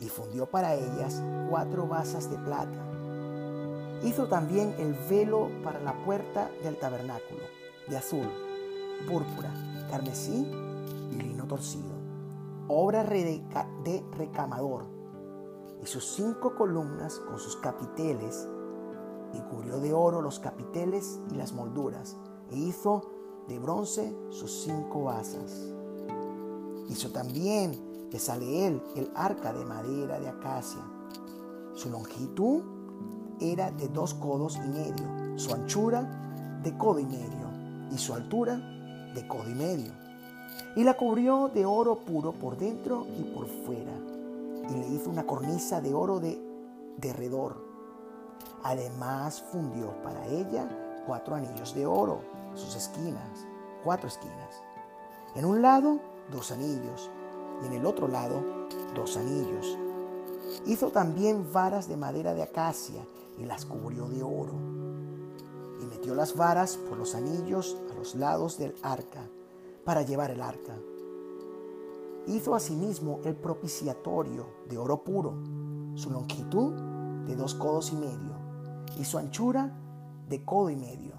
Y 0.00 0.08
fundió 0.08 0.46
para 0.46 0.74
ellas 0.74 1.22
cuatro 1.48 1.86
basas 1.86 2.30
de 2.30 2.36
plata. 2.38 2.84
Hizo 4.02 4.26
también 4.26 4.74
el 4.78 4.94
velo 5.08 5.48
para 5.62 5.80
la 5.80 5.94
puerta 6.04 6.50
del 6.62 6.76
tabernáculo, 6.76 7.44
de 7.88 7.96
azul, 7.96 8.28
púrpura, 9.08 9.52
carmesí 9.90 10.46
y 11.10 11.14
lino 11.14 11.46
torcido, 11.46 11.94
obra 12.68 13.04
de 13.04 14.04
recamador, 14.16 14.84
y 15.82 15.86
sus 15.86 16.04
cinco 16.04 16.54
columnas 16.56 17.18
con 17.20 17.38
sus 17.38 17.56
capiteles, 17.56 18.48
y 19.34 19.40
cubrió 19.50 19.80
de 19.80 19.92
oro 19.92 20.22
los 20.22 20.38
capiteles 20.38 21.20
y 21.32 21.34
las 21.34 21.52
molduras, 21.52 22.16
e 22.50 22.56
hizo 22.56 23.10
de 23.48 23.58
bronce 23.58 24.16
sus 24.30 24.62
cinco 24.62 25.04
basas. 25.04 25.72
Hizo 26.88 27.10
también 27.10 28.08
de 28.10 28.18
Saleel 28.18 28.82
el 28.94 29.10
arca 29.14 29.52
de 29.52 29.64
madera 29.64 30.20
de 30.20 30.28
acacia. 30.28 30.80
Su 31.74 31.90
longitud 31.90 32.62
era 33.40 33.70
de 33.72 33.88
dos 33.88 34.14
codos 34.14 34.56
y 34.56 34.68
medio, 34.68 35.38
su 35.38 35.52
anchura 35.52 36.60
de 36.62 36.76
codo 36.78 37.00
y 37.00 37.06
medio 37.06 37.50
y 37.90 37.98
su 37.98 38.14
altura 38.14 38.56
de 39.14 39.26
codo 39.26 39.50
y 39.50 39.54
medio. 39.54 39.92
Y 40.76 40.84
la 40.84 40.96
cubrió 40.96 41.48
de 41.48 41.64
oro 41.64 41.96
puro 41.96 42.32
por 42.32 42.56
dentro 42.56 43.06
y 43.18 43.22
por 43.34 43.46
fuera, 43.46 43.92
y 44.70 44.74
le 44.74 44.88
hizo 44.88 45.10
una 45.10 45.26
cornisa 45.26 45.80
de 45.80 45.94
oro 45.94 46.20
de 46.20 46.40
derredor. 46.98 47.63
Además 48.62 49.42
fundió 49.52 49.92
para 50.02 50.26
ella 50.26 50.68
cuatro 51.06 51.34
anillos 51.34 51.74
de 51.74 51.86
oro, 51.86 52.20
sus 52.54 52.74
esquinas, 52.76 53.46
cuatro 53.84 54.08
esquinas. 54.08 54.62
En 55.34 55.44
un 55.44 55.60
lado, 55.60 55.98
dos 56.30 56.50
anillos, 56.50 57.10
y 57.62 57.66
en 57.66 57.72
el 57.74 57.86
otro 57.86 58.08
lado, 58.08 58.42
dos 58.94 59.16
anillos. 59.16 59.78
Hizo 60.66 60.90
también 60.90 61.52
varas 61.52 61.88
de 61.88 61.96
madera 61.96 62.34
de 62.34 62.42
acacia 62.42 63.06
y 63.38 63.44
las 63.44 63.64
cubrió 63.64 64.08
de 64.08 64.22
oro. 64.22 64.54
Y 65.80 65.86
metió 65.86 66.14
las 66.14 66.36
varas 66.36 66.76
por 66.76 66.96
los 66.96 67.14
anillos 67.14 67.76
a 67.90 67.94
los 67.94 68.14
lados 68.14 68.58
del 68.58 68.74
arca 68.82 69.28
para 69.84 70.02
llevar 70.02 70.30
el 70.30 70.40
arca. 70.40 70.74
Hizo 72.26 72.54
asimismo 72.54 73.20
el 73.24 73.36
propiciatorio 73.36 74.46
de 74.68 74.78
oro 74.78 75.04
puro, 75.04 75.34
su 75.94 76.10
longitud 76.10 76.93
de 77.26 77.36
dos 77.36 77.54
codos 77.54 77.92
y 77.92 77.96
medio 77.96 78.44
y 78.98 79.04
su 79.04 79.18
anchura 79.18 79.72
de 80.28 80.44
codo 80.44 80.70
y 80.70 80.76
medio. 80.76 81.14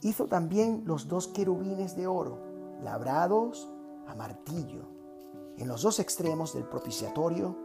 Hizo 0.00 0.26
también 0.26 0.82
los 0.86 1.08
dos 1.08 1.28
querubines 1.28 1.96
de 1.96 2.06
oro, 2.06 2.38
labrados 2.82 3.68
a 4.06 4.14
martillo, 4.14 4.84
en 5.56 5.66
los 5.66 5.82
dos 5.82 5.98
extremos 5.98 6.54
del 6.54 6.64
propiciatorio, 6.64 7.56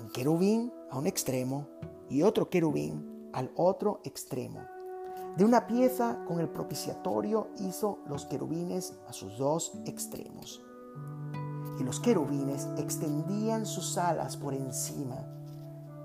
un 0.00 0.10
querubín 0.10 0.72
a 0.90 0.98
un 0.98 1.06
extremo 1.06 1.66
y 2.08 2.22
otro 2.22 2.48
querubín 2.48 3.30
al 3.32 3.50
otro 3.56 4.00
extremo. 4.04 4.60
De 5.36 5.44
una 5.44 5.66
pieza 5.66 6.24
con 6.26 6.40
el 6.40 6.48
propiciatorio 6.48 7.48
hizo 7.58 7.98
los 8.06 8.26
querubines 8.26 8.94
a 9.08 9.12
sus 9.12 9.38
dos 9.38 9.72
extremos. 9.86 10.62
Y 11.78 11.82
los 11.82 11.98
querubines 12.00 12.68
extendían 12.76 13.66
sus 13.66 13.96
alas 13.96 14.36
por 14.36 14.54
encima, 14.54 15.26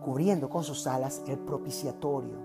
cubriendo 0.06 0.50
con 0.50 0.64
sus 0.64 0.86
alas 0.86 1.24
el 1.26 1.40
propiciatorio. 1.40 2.38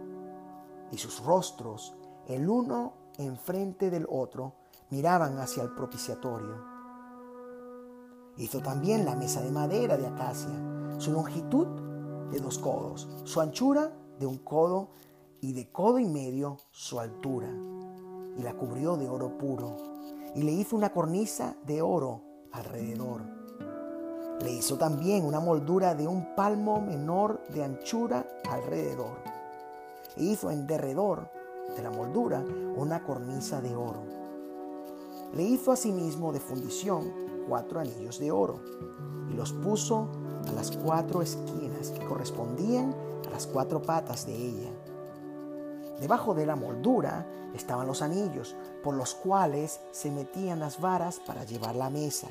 Y 0.90 0.97
sus 0.97 1.23
rostros, 1.23 1.95
el 2.26 2.49
uno 2.49 2.95
enfrente 3.19 3.90
del 3.90 4.07
otro, 4.09 4.55
miraban 4.88 5.38
hacia 5.38 5.62
el 5.62 5.75
propiciatorio. 5.75 6.57
Hizo 8.38 8.61
también 8.61 9.05
la 9.05 9.14
mesa 9.14 9.43
de 9.43 9.50
madera 9.50 9.99
de 9.99 10.07
acacia. 10.07 10.50
Su 10.97 11.12
longitud 11.12 11.67
de 12.31 12.40
dos 12.40 12.59
codos, 12.59 13.07
su 13.25 13.43
anchura 13.43 13.93
de 14.19 14.25
un 14.25 14.38
codo 14.38 14.88
y 15.43 15.52
de 15.52 15.71
codo 15.71 15.99
y 15.99 16.07
medio 16.07 16.57
su 16.71 16.99
altura. 16.99 17.50
Y 18.38 18.43
la 18.43 18.55
cubrió 18.55 18.97
de 18.97 19.07
oro 19.07 19.37
puro 19.37 19.76
y 20.35 20.43
le 20.43 20.52
hizo 20.52 20.76
una 20.76 20.95
cornisa 20.95 21.57
de 21.67 21.83
oro 21.83 22.23
alrededor. 22.52 23.40
Le 24.41 24.53
hizo 24.53 24.79
también 24.79 25.25
una 25.25 25.41
moldura 25.41 25.95
de 25.95 26.07
un 26.07 26.35
palmo 26.35 26.81
menor 26.81 27.41
de 27.49 27.63
anchura 27.63 28.27
alrededor. 28.49 29.19
E 30.17 30.25
hizo 30.25 30.51
en 30.51 30.67
derredor 30.67 31.31
de 31.77 31.83
la 31.83 31.91
moldura 31.91 32.45
una 32.77 33.05
cornisa 33.05 33.61
de 33.61 33.77
oro. 33.77 34.03
Le 35.35 35.43
hizo 35.43 35.73
asimismo 35.73 36.33
de 36.33 36.41
fundición 36.41 37.13
cuatro 37.49 37.81
anillos 37.81 38.19
de 38.19 38.31
oro 38.31 38.61
y 39.31 39.35
los 39.35 39.53
puso 39.53 40.09
a 40.49 40.53
las 40.53 40.71
cuatro 40.71 41.23
esquinas 41.23 41.91
que 41.91 42.05
correspondían 42.05 42.95
a 43.27 43.31
las 43.31 43.47
cuatro 43.47 43.83
patas 43.83 44.27
de 44.27 44.35
ella. 44.35 44.71
Debajo 46.01 46.35
de 46.35 46.47
la 46.47 46.57
moldura 46.57 47.27
estaban 47.55 47.87
los 47.87 48.01
anillos 48.01 48.57
por 48.83 48.95
los 48.95 49.15
cuales 49.15 49.81
se 49.93 50.11
metían 50.11 50.61
las 50.61 50.81
varas 50.81 51.21
para 51.27 51.45
llevar 51.45 51.77
la 51.77 51.91
mesa. 51.91 52.29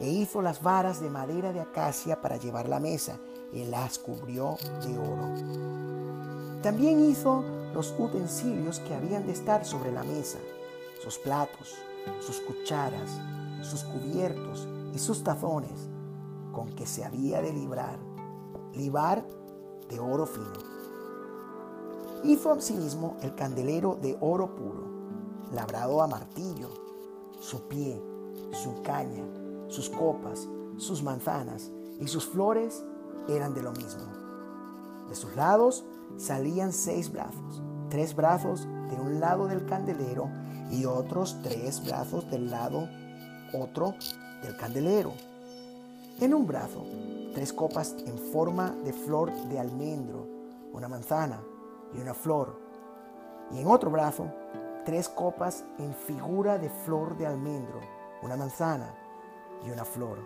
E 0.00 0.08
hizo 0.08 0.42
las 0.42 0.62
varas 0.62 1.00
de 1.00 1.10
madera 1.10 1.52
de 1.52 1.60
acacia 1.60 2.20
para 2.20 2.36
llevar 2.36 2.68
la 2.68 2.78
mesa 2.78 3.18
y 3.52 3.64
las 3.64 3.98
cubrió 3.98 4.56
de 4.86 4.98
oro. 4.98 6.62
También 6.62 7.00
hizo 7.00 7.44
los 7.74 7.94
utensilios 7.98 8.80
que 8.80 8.94
habían 8.94 9.26
de 9.26 9.32
estar 9.32 9.64
sobre 9.64 9.92
la 9.92 10.02
mesa, 10.02 10.38
sus 11.02 11.18
platos, 11.18 11.74
sus 12.20 12.40
cucharas, 12.40 13.10
sus 13.62 13.84
cubiertos 13.84 14.68
y 14.94 14.98
sus 14.98 15.22
tazones 15.22 15.88
con 16.52 16.74
que 16.74 16.86
se 16.86 17.04
había 17.04 17.40
de 17.40 17.52
librar, 17.52 17.98
libar 18.74 19.24
de 19.88 20.00
oro 20.00 20.26
fino. 20.26 20.78
Hizo 22.24 22.52
asimismo 22.52 23.16
el 23.22 23.34
candelero 23.34 23.96
de 24.00 24.16
oro 24.20 24.54
puro, 24.56 24.84
labrado 25.52 26.02
a 26.02 26.08
martillo, 26.08 26.68
su 27.40 27.68
pie, 27.68 28.02
su 28.52 28.82
caña, 28.82 29.24
sus 29.68 29.88
copas, 29.88 30.48
sus 30.76 31.02
manzanas 31.02 31.70
y 32.00 32.08
sus 32.08 32.26
flores 32.26 32.84
eran 33.28 33.54
de 33.54 33.62
lo 33.62 33.72
mismo. 33.72 34.02
De 35.08 35.14
sus 35.14 35.34
lados 35.36 35.84
salían 36.16 36.72
seis 36.72 37.12
brazos, 37.12 37.62
tres 37.88 38.14
brazos 38.14 38.66
de 38.90 38.96
un 39.00 39.20
lado 39.20 39.46
del 39.46 39.64
candelero 39.66 40.28
y 40.70 40.84
otros 40.84 41.36
tres 41.42 41.84
brazos 41.84 42.30
del 42.30 42.50
lado 42.50 42.88
otro 43.54 43.94
del 44.42 44.56
candelero. 44.56 45.12
En 46.20 46.34
un 46.34 46.46
brazo, 46.46 46.84
tres 47.34 47.52
copas 47.52 47.94
en 48.06 48.18
forma 48.18 48.70
de 48.84 48.92
flor 48.92 49.32
de 49.48 49.58
almendro, 49.58 50.26
una 50.72 50.88
manzana 50.88 51.40
y 51.94 52.00
una 52.00 52.14
flor. 52.14 52.58
Y 53.52 53.60
en 53.60 53.68
otro 53.68 53.90
brazo, 53.90 54.26
tres 54.84 55.08
copas 55.08 55.64
en 55.78 55.94
figura 55.94 56.58
de 56.58 56.68
flor 56.68 57.16
de 57.16 57.26
almendro, 57.26 57.80
una 58.22 58.36
manzana 58.36 58.94
y 59.66 59.70
una 59.70 59.84
flor. 59.84 60.18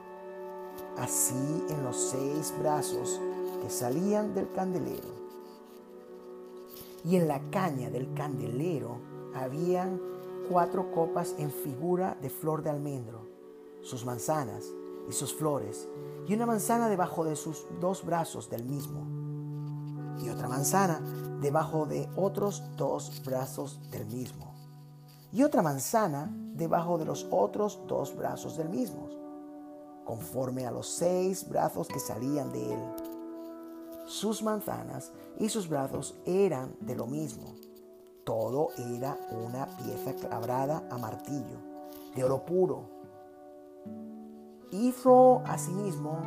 Así 0.98 1.64
en 1.68 1.84
los 1.84 1.96
seis 1.96 2.54
brazos 2.58 3.20
que 3.62 3.70
salían 3.70 4.34
del 4.34 4.50
candelero. 4.52 5.22
Y 7.04 7.16
en 7.16 7.28
la 7.28 7.40
caña 7.50 7.90
del 7.90 8.12
candelero 8.14 8.98
habían 9.34 10.00
cuatro 10.48 10.90
copas 10.92 11.34
en 11.38 11.50
figura 11.50 12.16
de 12.20 12.30
flor 12.30 12.62
de 12.62 12.70
almendro, 12.70 13.26
sus 13.82 14.04
manzanas 14.04 14.64
y 15.08 15.12
sus 15.12 15.34
flores, 15.34 15.88
y 16.26 16.34
una 16.34 16.46
manzana 16.46 16.88
debajo 16.88 17.24
de 17.24 17.36
sus 17.36 17.66
dos 17.80 18.04
brazos 18.04 18.50
del 18.50 18.64
mismo, 18.64 19.06
y 20.22 20.28
otra 20.28 20.48
manzana 20.48 21.00
debajo 21.40 21.86
de 21.86 22.08
otros 22.16 22.62
dos 22.76 23.22
brazos 23.24 23.80
del 23.90 24.06
mismo, 24.06 24.54
y 25.32 25.42
otra 25.42 25.62
manzana 25.62 26.30
debajo 26.54 26.98
de 26.98 27.06
los 27.06 27.26
otros 27.30 27.80
dos 27.88 28.14
brazos 28.16 28.56
del 28.56 28.68
mismo, 28.68 29.21
conforme 30.04 30.66
a 30.66 30.70
los 30.70 30.88
seis 30.88 31.48
brazos 31.48 31.88
que 31.88 32.00
salían 32.00 32.52
de 32.52 32.74
él. 32.74 32.80
Sus 34.06 34.42
manzanas 34.42 35.12
y 35.38 35.48
sus 35.48 35.68
brazos 35.68 36.16
eran 36.26 36.76
de 36.80 36.96
lo 36.96 37.06
mismo. 37.06 37.54
Todo 38.24 38.68
era 38.76 39.16
una 39.30 39.66
pieza 39.76 40.14
clabrada 40.14 40.86
a 40.90 40.98
martillo, 40.98 41.58
de 42.14 42.24
oro 42.24 42.44
puro. 42.44 42.82
Hizo 44.70 45.42
asimismo 45.44 46.20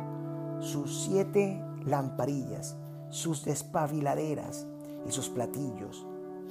sus 0.60 1.04
siete 1.04 1.62
lamparillas, 1.84 2.76
sus 3.10 3.44
despabiladeras 3.44 4.66
y 5.06 5.12
sus 5.12 5.28
platillos, 5.28 6.06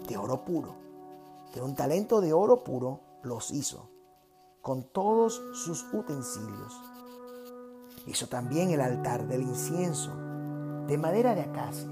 de 0.08 0.17
oro 0.17 0.46
puro. 0.46 0.75
De 1.53 1.62
un 1.62 1.75
talento 1.75 2.22
de 2.22 2.34
oro 2.34 2.63
puro 2.63 3.01
los 3.24 3.51
hizo, 3.51 3.89
con 4.62 4.84
todos 4.84 5.41
sus 5.53 5.86
utensilios. 5.94 6.74
Hizo 8.07 8.27
también 8.27 8.71
el 8.71 8.81
altar 8.81 9.27
del 9.27 9.41
incienso, 9.41 10.12
de 10.88 10.97
madera 10.97 11.35
de 11.35 11.41
acacia, 11.41 11.89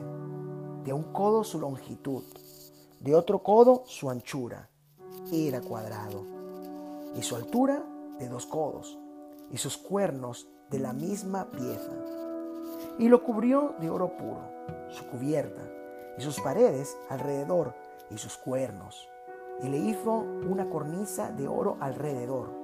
de 0.83 0.93
un 0.93 1.03
codo 1.11 1.43
su 1.43 1.59
longitud, 1.59 2.23
de 2.99 3.15
otro 3.15 3.39
codo 3.43 3.83
su 3.85 4.09
anchura, 4.09 4.69
era 5.31 5.61
cuadrado, 5.61 6.25
y 7.15 7.21
su 7.23 7.35
altura 7.35 7.83
de 8.19 8.29
dos 8.29 8.45
codos, 8.45 8.97
y 9.49 9.57
sus 9.57 9.77
cuernos 9.77 10.47
de 10.69 10.79
la 10.79 10.93
misma 10.93 11.49
pieza. 11.49 11.91
Y 12.99 13.09
lo 13.09 13.23
cubrió 13.23 13.75
de 13.79 13.89
oro 13.89 14.15
puro, 14.17 14.41
su 14.89 15.05
cubierta, 15.07 15.63
y 16.17 16.21
sus 16.21 16.39
paredes 16.39 16.95
alrededor, 17.09 17.73
y 18.11 18.17
sus 18.17 18.37
cuernos 18.37 19.07
y 19.61 19.69
le 19.69 19.77
hizo 19.77 20.11
una 20.11 20.69
cornisa 20.69 21.31
de 21.31 21.47
oro 21.47 21.77
alrededor. 21.79 22.62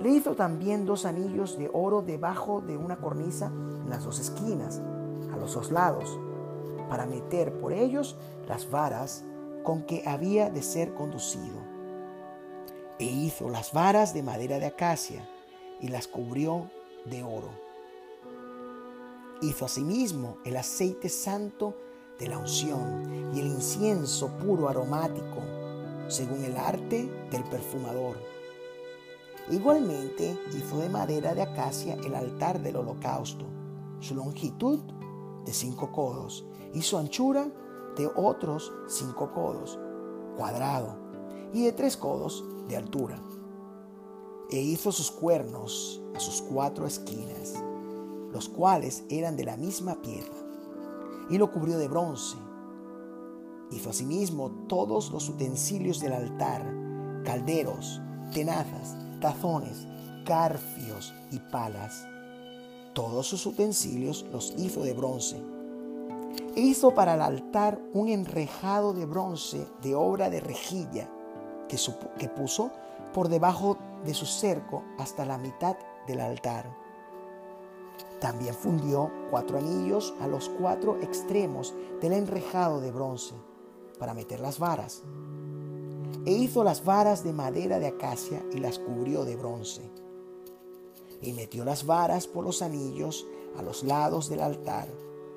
Le 0.00 0.08
hizo 0.08 0.34
también 0.34 0.86
dos 0.86 1.04
anillos 1.04 1.58
de 1.58 1.70
oro 1.72 2.00
debajo 2.00 2.62
de 2.62 2.76
una 2.78 2.96
cornisa 2.96 3.46
en 3.48 3.90
las 3.90 4.04
dos 4.04 4.18
esquinas, 4.18 4.80
a 5.30 5.36
los 5.36 5.54
dos 5.54 5.70
lados, 5.70 6.18
para 6.88 7.04
meter 7.04 7.52
por 7.58 7.74
ellos 7.74 8.16
las 8.48 8.70
varas 8.70 9.24
con 9.62 9.82
que 9.82 10.02
había 10.06 10.48
de 10.48 10.62
ser 10.62 10.94
conducido. 10.94 11.58
E 12.98 13.04
hizo 13.04 13.50
las 13.50 13.72
varas 13.72 14.14
de 14.14 14.22
madera 14.22 14.58
de 14.58 14.66
acacia 14.66 15.28
y 15.80 15.88
las 15.88 16.06
cubrió 16.08 16.70
de 17.04 17.22
oro. 17.22 17.50
Hizo 19.42 19.66
asimismo 19.66 20.38
el 20.44 20.56
aceite 20.56 21.08
santo 21.08 21.74
de 22.18 22.28
la 22.28 22.38
unción 22.38 23.30
y 23.34 23.40
el 23.40 23.46
incienso 23.46 24.28
puro 24.38 24.68
aromático, 24.68 25.40
según 26.08 26.44
el 26.44 26.56
arte 26.56 27.10
del 27.30 27.44
perfumador. 27.44 28.39
Igualmente 29.50 30.38
hizo 30.56 30.78
de 30.78 30.88
madera 30.88 31.34
de 31.34 31.42
acacia 31.42 31.94
el 31.94 32.14
altar 32.14 32.62
del 32.62 32.76
holocausto, 32.76 33.44
su 33.98 34.14
longitud 34.14 34.78
de 35.44 35.52
cinco 35.52 35.90
codos 35.90 36.44
y 36.72 36.82
su 36.82 36.96
anchura 36.96 37.50
de 37.96 38.08
otros 38.14 38.72
cinco 38.86 39.32
codos, 39.32 39.78
cuadrado, 40.36 40.96
y 41.52 41.64
de 41.64 41.72
tres 41.72 41.96
codos 41.96 42.44
de 42.68 42.76
altura. 42.76 43.20
E 44.50 44.60
hizo 44.60 44.92
sus 44.92 45.10
cuernos 45.10 46.00
a 46.14 46.20
sus 46.20 46.42
cuatro 46.42 46.86
esquinas, 46.86 47.54
los 48.32 48.48
cuales 48.48 49.04
eran 49.08 49.36
de 49.36 49.44
la 49.44 49.56
misma 49.56 50.00
piedra 50.00 50.34
y 51.28 51.38
lo 51.38 51.50
cubrió 51.50 51.76
de 51.76 51.88
bronce. 51.88 52.36
Hizo 53.72 53.90
asimismo 53.90 54.50
todos 54.68 55.10
los 55.10 55.28
utensilios 55.28 56.00
del 56.00 56.12
altar, 56.12 56.72
calderos, 57.24 58.00
tenazas, 58.32 58.96
tazones, 59.20 59.86
carfios 60.24 61.14
y 61.30 61.38
palas. 61.38 62.06
Todos 62.94 63.26
sus 63.26 63.46
utensilios 63.46 64.24
los 64.32 64.54
hizo 64.56 64.82
de 64.82 64.94
bronce. 64.94 65.42
Hizo 66.56 66.94
para 66.94 67.14
el 67.14 67.22
altar 67.22 67.80
un 67.92 68.08
enrejado 68.08 68.92
de 68.92 69.06
bronce 69.06 69.66
de 69.82 69.94
obra 69.94 70.30
de 70.30 70.40
rejilla 70.40 71.08
que, 71.68 71.76
que 72.18 72.28
puso 72.28 72.70
por 73.12 73.28
debajo 73.28 73.78
de 74.04 74.14
su 74.14 74.26
cerco 74.26 74.84
hasta 74.98 75.24
la 75.24 75.38
mitad 75.38 75.76
del 76.06 76.20
altar 76.20 76.80
también 78.20 78.54
fundió 78.54 79.10
cuatro 79.30 79.58
anillos 79.58 80.14
a 80.20 80.28
los 80.28 80.50
cuatro 80.50 80.98
extremos 81.00 81.74
del 82.00 82.12
enrejado 82.12 82.80
de 82.80 82.92
bronce 82.92 83.34
para 83.98 84.14
meter 84.14 84.40
las 84.40 84.58
varas. 84.58 85.02
E 86.26 86.32
hizo 86.32 86.64
las 86.64 86.84
varas 86.84 87.24
de 87.24 87.32
madera 87.32 87.78
de 87.78 87.88
acacia 87.88 88.44
y 88.52 88.58
las 88.58 88.78
cubrió 88.78 89.24
de 89.24 89.36
bronce. 89.36 89.82
Y 91.22 91.32
metió 91.32 91.64
las 91.64 91.86
varas 91.86 92.26
por 92.26 92.44
los 92.44 92.62
anillos 92.62 93.26
a 93.56 93.62
los 93.62 93.82
lados 93.82 94.28
del 94.28 94.40
altar 94.40 94.88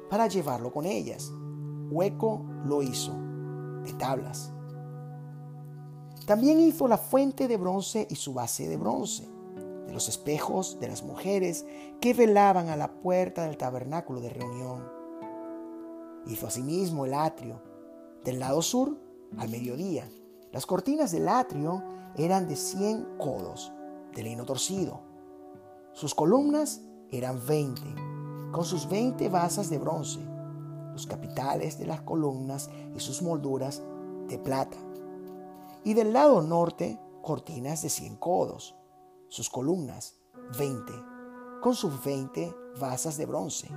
para 0.10 0.28
llevarlo 0.28 0.72
con 0.72 0.86
ellas. 0.86 1.32
Hueco 1.90 2.46
lo 2.66 2.82
hizo 2.82 3.14
de 3.84 3.94
tablas. 3.94 4.52
También 6.26 6.60
hizo 6.60 6.88
la 6.88 6.98
fuente 6.98 7.48
de 7.48 7.58
bronce 7.58 8.08
y 8.10 8.16
su 8.16 8.34
base 8.34 8.68
de 8.68 8.78
bronce 8.78 9.34
los 9.94 10.10
espejos 10.10 10.80
de 10.80 10.88
las 10.88 11.04
mujeres 11.04 11.66
que 12.02 12.14
velaban 12.14 12.70
a 12.70 12.76
la 12.76 12.92
puerta 12.92 13.46
del 13.46 13.58
tabernáculo 13.58 14.20
de 14.20 14.30
reunión. 14.30 14.92
Hizo 16.26 16.48
asimismo 16.48 17.06
el 17.06 17.14
atrio, 17.14 17.62
del 18.24 18.40
lado 18.40 18.62
sur 18.62 18.98
al 19.38 19.50
mediodía. 19.50 20.10
Las 20.54 20.68
cortinas 20.68 21.12
del 21.12 21.28
atrio 21.28 21.84
eran 22.16 22.48
de 22.48 22.56
cien 22.56 23.08
codos, 23.18 23.74
de 24.14 24.22
lino 24.22 24.46
torcido. 24.46 25.02
Sus 25.94 26.14
columnas 26.14 26.82
eran 27.10 27.44
veinte, 27.44 27.96
con 28.52 28.64
sus 28.64 28.88
veinte 28.88 29.30
basas 29.30 29.72
de 29.72 29.80
bronce, 29.80 30.20
los 30.92 31.08
capitales 31.08 31.80
de 31.80 31.88
las 31.88 32.02
columnas 32.02 32.70
y 32.96 33.00
sus 33.00 33.24
molduras 33.24 33.82
de 34.28 34.38
plata. 34.38 34.78
Y 35.84 35.96
del 35.96 36.14
lado 36.14 36.44
norte, 36.44 37.00
cortinas 37.24 37.82
de 37.82 37.90
cien 37.90 38.16
codos 38.16 38.76
sus 39.30 39.50
columnas, 39.50 40.20
20, 40.60 40.94
con 41.64 41.74
sus 41.74 42.04
20 42.04 42.56
basas 42.80 43.18
de 43.18 43.26
bronce, 43.26 43.68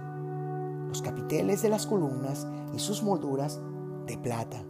los 0.88 1.00
capiteles 1.00 1.62
de 1.62 1.70
las 1.70 1.86
columnas 1.86 2.46
y 2.74 2.78
sus 2.78 3.02
molduras 3.02 3.58
de 4.04 4.18
plata. 4.18 4.62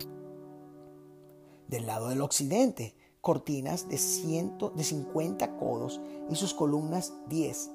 Del 1.69 1.87
lado 1.87 2.09
del 2.09 2.21
occidente, 2.21 2.95
cortinas 3.21 3.89
de, 3.89 3.99
ciento, 3.99 4.71
de 4.71 4.85
50 4.85 5.57
codos 5.57 6.01
y 6.31 6.37
sus 6.37 6.55
columnas 6.55 7.13
10, 7.29 7.71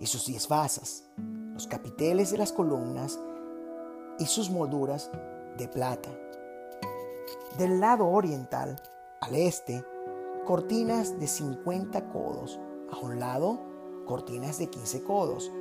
y 0.00 0.06
sus 0.06 0.26
10 0.26 0.48
basas, 0.48 1.04
los 1.52 1.66
capiteles 1.66 2.30
de 2.30 2.38
las 2.38 2.52
columnas 2.52 3.18
y 4.18 4.26
sus 4.26 4.50
molduras 4.50 5.10
de 5.56 5.68
plata. 5.68 6.10
Del 7.58 7.80
lado 7.80 8.06
oriental, 8.06 8.80
al 9.20 9.34
este, 9.34 9.84
cortinas 10.46 11.18
de 11.18 11.26
50 11.26 12.10
codos. 12.10 12.58
A 12.90 12.98
un 13.04 13.20
lado, 13.20 13.60
cortinas 14.06 14.58
de 14.58 14.70
15 14.70 15.02
codos, 15.02 15.52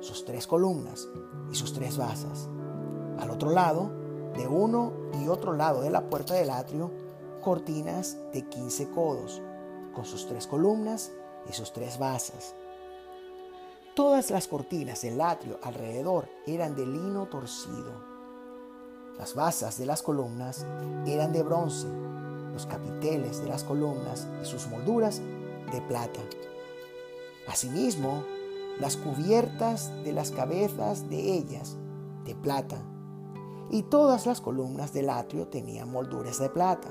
sus 0.00 0.24
tres 0.24 0.46
columnas 0.46 1.08
y 1.50 1.54
sus 1.54 1.72
tres 1.72 1.96
basas. 1.96 2.48
Al 3.18 3.30
otro 3.30 3.50
lado, 3.50 3.90
de 4.36 4.46
uno 4.46 4.92
y 5.22 5.28
otro 5.28 5.54
lado 5.54 5.80
de 5.80 5.90
la 5.90 6.10
puerta 6.10 6.34
del 6.34 6.50
atrio, 6.50 6.90
cortinas 7.44 8.16
de 8.32 8.42
15 8.48 8.90
codos, 8.90 9.42
con 9.94 10.04
sus 10.04 10.26
tres 10.26 10.46
columnas 10.46 11.12
y 11.48 11.52
sus 11.52 11.72
tres 11.72 11.98
basas. 11.98 12.54
Todas 13.94 14.30
las 14.30 14.48
cortinas 14.48 15.02
del 15.02 15.20
atrio 15.20 15.60
alrededor 15.62 16.28
eran 16.46 16.74
de 16.74 16.86
lino 16.86 17.26
torcido. 17.26 17.92
Las 19.18 19.34
basas 19.34 19.78
de 19.78 19.86
las 19.86 20.02
columnas 20.02 20.66
eran 21.06 21.32
de 21.32 21.42
bronce, 21.44 21.86
los 22.52 22.66
capiteles 22.66 23.40
de 23.40 23.48
las 23.48 23.62
columnas 23.62 24.26
y 24.42 24.46
sus 24.46 24.66
molduras 24.66 25.20
de 25.70 25.80
plata. 25.82 26.20
Asimismo, 27.46 28.24
las 28.80 28.96
cubiertas 28.96 29.92
de 30.02 30.12
las 30.12 30.32
cabezas 30.32 31.08
de 31.08 31.34
ellas 31.36 31.76
de 32.24 32.34
plata, 32.34 32.78
y 33.70 33.82
todas 33.82 34.26
las 34.26 34.40
columnas 34.40 34.92
del 34.92 35.10
atrio 35.10 35.48
tenían 35.48 35.90
molduras 35.90 36.38
de 36.38 36.48
plata. 36.48 36.88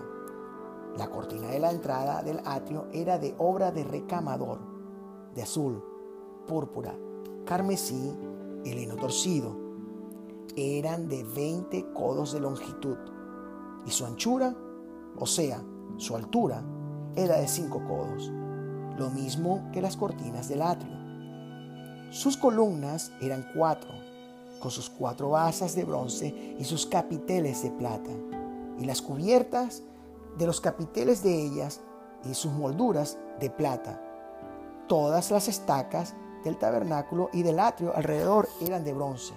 La 0.97 1.09
cortina 1.09 1.47
de 1.47 1.59
la 1.59 1.71
entrada 1.71 2.21
del 2.21 2.39
atrio 2.45 2.87
era 2.93 3.17
de 3.17 3.33
obra 3.39 3.71
de 3.71 3.83
recamador, 3.83 4.59
de 5.33 5.41
azul, 5.41 5.83
púrpura, 6.47 6.95
carmesí 7.45 8.13
y 8.63 8.73
lino 8.73 8.95
torcido. 8.95 9.57
Eran 10.55 11.09
de 11.09 11.23
20 11.23 11.93
codos 11.93 12.33
de 12.33 12.39
longitud 12.39 12.97
y 13.87 13.89
su 13.89 14.05
anchura, 14.05 14.55
o 15.17 15.25
sea, 15.25 15.63
su 15.97 16.15
altura, 16.15 16.63
era 17.15 17.37
de 17.37 17.47
5 17.47 17.81
codos, 17.87 18.31
lo 18.97 19.09
mismo 19.09 19.69
que 19.71 19.81
las 19.81 19.97
cortinas 19.97 20.47
del 20.47 20.61
atrio. 20.61 21.03
Sus 22.11 22.37
columnas 22.37 23.11
eran 23.19 23.47
cuatro, 23.55 23.89
con 24.59 24.69
sus 24.69 24.91
cuatro 24.91 25.31
basas 25.31 25.75
de 25.75 25.83
bronce 25.83 26.55
y 26.59 26.63
sus 26.63 26.85
capiteles 26.85 27.63
de 27.63 27.71
plata, 27.71 28.11
y 28.79 28.85
las 28.85 29.01
cubiertas 29.01 29.81
de 30.37 30.45
los 30.45 30.61
capiteles 30.61 31.23
de 31.23 31.45
ellas 31.45 31.81
y 32.23 32.33
sus 32.33 32.51
molduras 32.51 33.17
de 33.39 33.49
plata. 33.49 34.01
Todas 34.87 35.31
las 35.31 35.47
estacas 35.47 36.15
del 36.43 36.57
tabernáculo 36.57 37.29
y 37.33 37.43
del 37.43 37.59
atrio 37.59 37.95
alrededor 37.95 38.47
eran 38.61 38.83
de 38.83 38.93
bronce. 38.93 39.33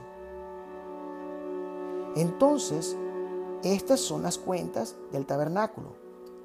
Entonces, 2.16 2.96
estas 3.62 4.00
son 4.00 4.22
las 4.22 4.38
cuentas 4.38 4.96
del 5.12 5.26
tabernáculo, 5.26 5.90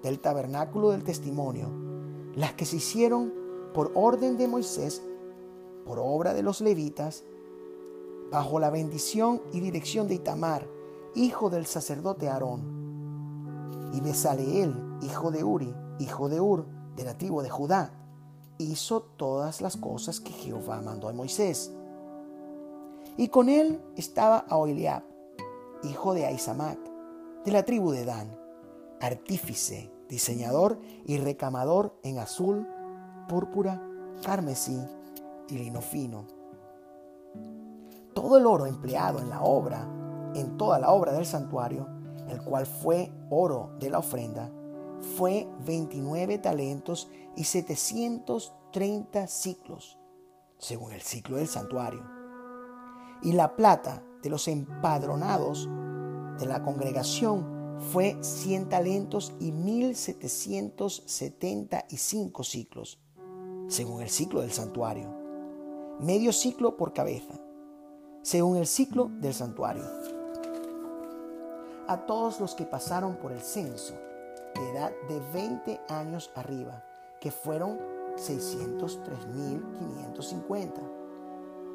del 0.04 0.20
tabernáculo 0.20 0.92
del 0.92 1.04
testimonio, 1.04 1.70
las 2.36 2.54
que 2.54 2.66
se 2.66 2.78
hicieron 2.78 3.34
por 3.74 3.92
orden 3.96 4.38
de 4.38 4.48
Moisés 4.48 5.02
por 5.86 6.00
obra 6.00 6.34
de 6.34 6.44
los 6.44 6.62
levitas, 6.62 7.24
bajo 8.32 8.60
la 8.60 8.70
bendición 8.70 9.42
y 9.52 9.60
dirección 9.60 10.08
de 10.08 10.16
Itamar, 10.16 10.68
hijo 11.16 11.50
del 11.50 11.66
sacerdote 11.66 12.30
Aarón, 12.30 12.81
y 13.94 14.02
Besaleel, 14.02 14.76
hijo 15.02 15.32
de 15.32 15.44
Uri, 15.44 15.74
hijo 16.00 16.30
de 16.30 16.40
Ur, 16.42 16.66
de 16.96 17.14
tribu 17.16 17.42
de 17.42 17.50
Judá, 17.50 17.94
hizo 18.58 19.02
todas 19.02 19.62
las 19.62 19.78
cosas 19.78 20.20
que 20.20 20.32
Jehová 20.32 20.82
mandó 20.82 21.10
a 21.10 21.14
Moisés. 21.14 21.72
Y 23.18 23.28
con 23.30 23.50
él 23.50 23.82
estaba 23.98 24.46
Aholiab, 24.50 25.04
hijo 25.84 26.14
de 26.14 26.26
Aizamac, 26.26 26.80
de 27.46 27.52
la 27.52 27.64
tribu 27.64 27.92
de 27.92 28.06
Dan, 28.06 28.36
artífice, 29.02 29.92
diseñador 30.08 30.80
y 31.06 31.18
recamador 31.18 31.98
en 32.04 32.20
azul, 32.20 32.68
púrpura, 33.28 33.82
carmesí 34.24 34.80
y 35.50 35.58
lino 35.58 35.82
fino. 35.82 36.26
Todo 38.14 38.38
el 38.38 38.46
oro 38.46 38.66
empleado 38.66 39.20
en 39.20 39.30
la 39.30 39.42
obra, 39.42 39.88
en 40.36 40.58
toda 40.58 40.80
la 40.80 40.92
obra 40.92 41.14
del 41.14 41.26
santuario, 41.26 41.88
el 42.32 42.42
cual 42.44 42.66
fue 42.66 43.12
oro 43.30 43.76
de 43.80 43.90
la 43.90 44.00
ofrenda, 44.00 44.52
fue 45.18 45.48
29 45.66 46.38
talentos 46.40 47.10
y 47.36 47.44
730 47.44 49.28
ciclos, 49.28 50.00
según 50.58 50.94
el 50.94 51.02
ciclo 51.02 51.36
del 51.38 51.48
santuario. 51.48 52.04
Y 53.22 53.34
la 53.34 53.56
plata 53.56 54.04
de 54.24 54.30
los 54.30 54.48
empadronados 54.48 55.70
de 56.40 56.46
la 56.46 56.64
congregación 56.64 57.78
fue 57.92 58.18
100 58.22 58.70
talentos 58.70 59.34
y 59.40 59.52
1775 59.52 62.44
ciclos, 62.44 63.02
según 63.68 64.02
el 64.02 64.10
ciclo 64.10 64.42
del 64.42 64.52
santuario 64.52 65.22
medio 66.02 66.34
ciclo 66.34 66.78
por 66.78 66.94
cabeza, 66.94 67.40
según 68.24 68.58
el 68.58 68.66
ciclo 68.66 69.12
del 69.20 69.34
santuario. 69.34 69.84
A 71.92 72.06
todos 72.06 72.40
los 72.40 72.56
que 72.56 72.66
pasaron 72.66 73.18
por 73.18 73.34
el 73.34 73.42
censo 73.42 73.96
de 74.56 74.72
edad 74.72 74.94
de 75.10 75.20
20 75.34 75.82
años 75.90 76.32
arriba, 76.36 76.86
que 77.20 77.32
fueron 77.32 77.78
603.550. 78.16 80.72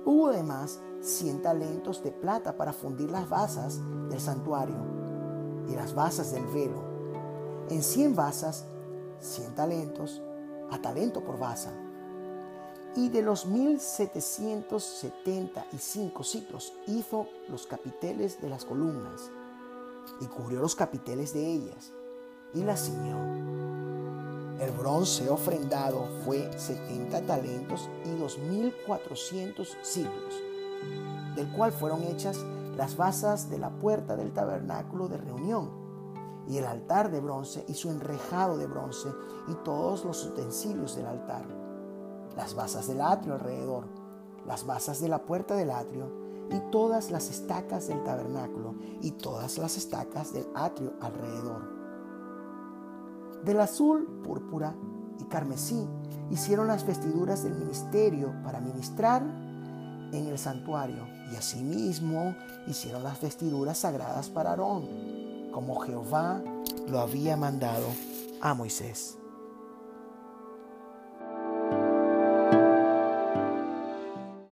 Hubo 0.07 0.29
además 0.29 0.81
100 1.03 1.43
talentos 1.43 2.03
de 2.03 2.13
plata 2.13 2.57
para 2.57 2.73
fundir 2.73 3.11
las 3.11 3.29
basas 3.29 3.79
del 4.09 4.19
santuario 4.19 4.79
y 5.69 5.75
las 5.75 5.95
basas 5.95 6.33
del 6.33 6.47
velo. 6.47 6.83
En 7.69 7.83
100 7.83 8.17
basas, 8.17 8.65
100 9.21 9.55
talentos, 9.55 10.23
a 10.71 10.81
talento 10.81 11.23
por 11.23 11.39
basa 11.39 11.75
y 12.95 13.11
de 13.11 13.21
los 13.21 13.45
1775 13.45 16.25
ciclos 16.25 16.73
hizo 16.87 17.29
los 17.51 17.67
capiteles 17.67 18.41
de 18.41 18.49
las 18.49 18.65
columnas 18.65 19.31
y 20.21 20.27
cubrió 20.27 20.61
los 20.61 20.75
capiteles 20.75 21.33
de 21.33 21.47
ellas 21.47 21.93
y 22.55 22.63
las 22.63 22.85
ciñó. 22.87 23.19
El 24.61 24.71
bronce 24.73 25.29
ofrendado 25.29 26.09
fue 26.25 26.51
70 26.59 27.23
talentos 27.27 27.91
y 28.05 28.19
2400 28.19 29.77
ciclos, 29.83 30.35
del 31.35 31.49
cual 31.53 31.73
fueron 31.73 32.03
hechas 32.05 32.39
las 32.77 32.97
basas 32.97 33.51
de 33.51 33.59
la 33.59 33.71
puerta 33.71 34.17
del 34.17 34.33
tabernáculo 34.33 35.09
de 35.09 35.19
reunión 35.19 35.71
y 36.49 36.59
el 36.59 36.65
altar 36.65 37.11
de 37.11 37.21
bronce 37.21 37.65
y 37.69 37.75
su 37.75 37.91
enrejado 37.91 38.57
de 38.57 38.67
bronce 38.67 39.09
y 39.49 39.55
todos 39.65 40.05
los 40.05 40.25
utensilios 40.25 40.97
del 40.97 41.07
altar 41.07 41.67
las 42.37 42.55
basas 42.55 42.87
del 42.87 43.01
atrio 43.01 43.35
alrededor, 43.35 43.85
las 44.47 44.67
basas 44.67 45.01
de 45.01 45.09
la 45.09 45.25
puerta 45.25 45.55
del 45.55 45.71
atrio 45.71 46.26
y 46.51 46.71
todas 46.71 47.11
las 47.11 47.31
estacas 47.31 47.89
del 47.89 48.03
tabernáculo 48.03 48.75
y 49.01 49.13
todas 49.13 49.59
las 49.59 49.77
estacas 49.77 50.33
del 50.33 50.47
atrio 50.55 50.95
alrededor. 51.01 51.77
Del 53.45 53.61
azul, 53.61 54.07
púrpura 54.25 54.75
y 55.21 55.25
carmesí 55.25 55.87
hicieron 56.31 56.67
las 56.67 56.87
vestiduras 56.87 57.45
del 57.45 57.55
ministerio 57.55 58.33
para 58.43 58.61
ministrar 58.61 59.23
en 59.23 60.27
el 60.27 60.39
santuario 60.39 61.07
y 61.33 61.37
asimismo 61.37 62.35
hicieron 62.67 63.03
las 63.03 63.21
vestiduras 63.21 63.79
sagradas 63.79 64.29
para 64.29 64.51
Aarón, 64.51 65.51
como 65.53 65.81
Jehová 65.81 66.43
lo 66.89 67.01
había 67.01 67.37
mandado 67.37 67.87
a 68.41 68.55
Moisés. 68.55 69.19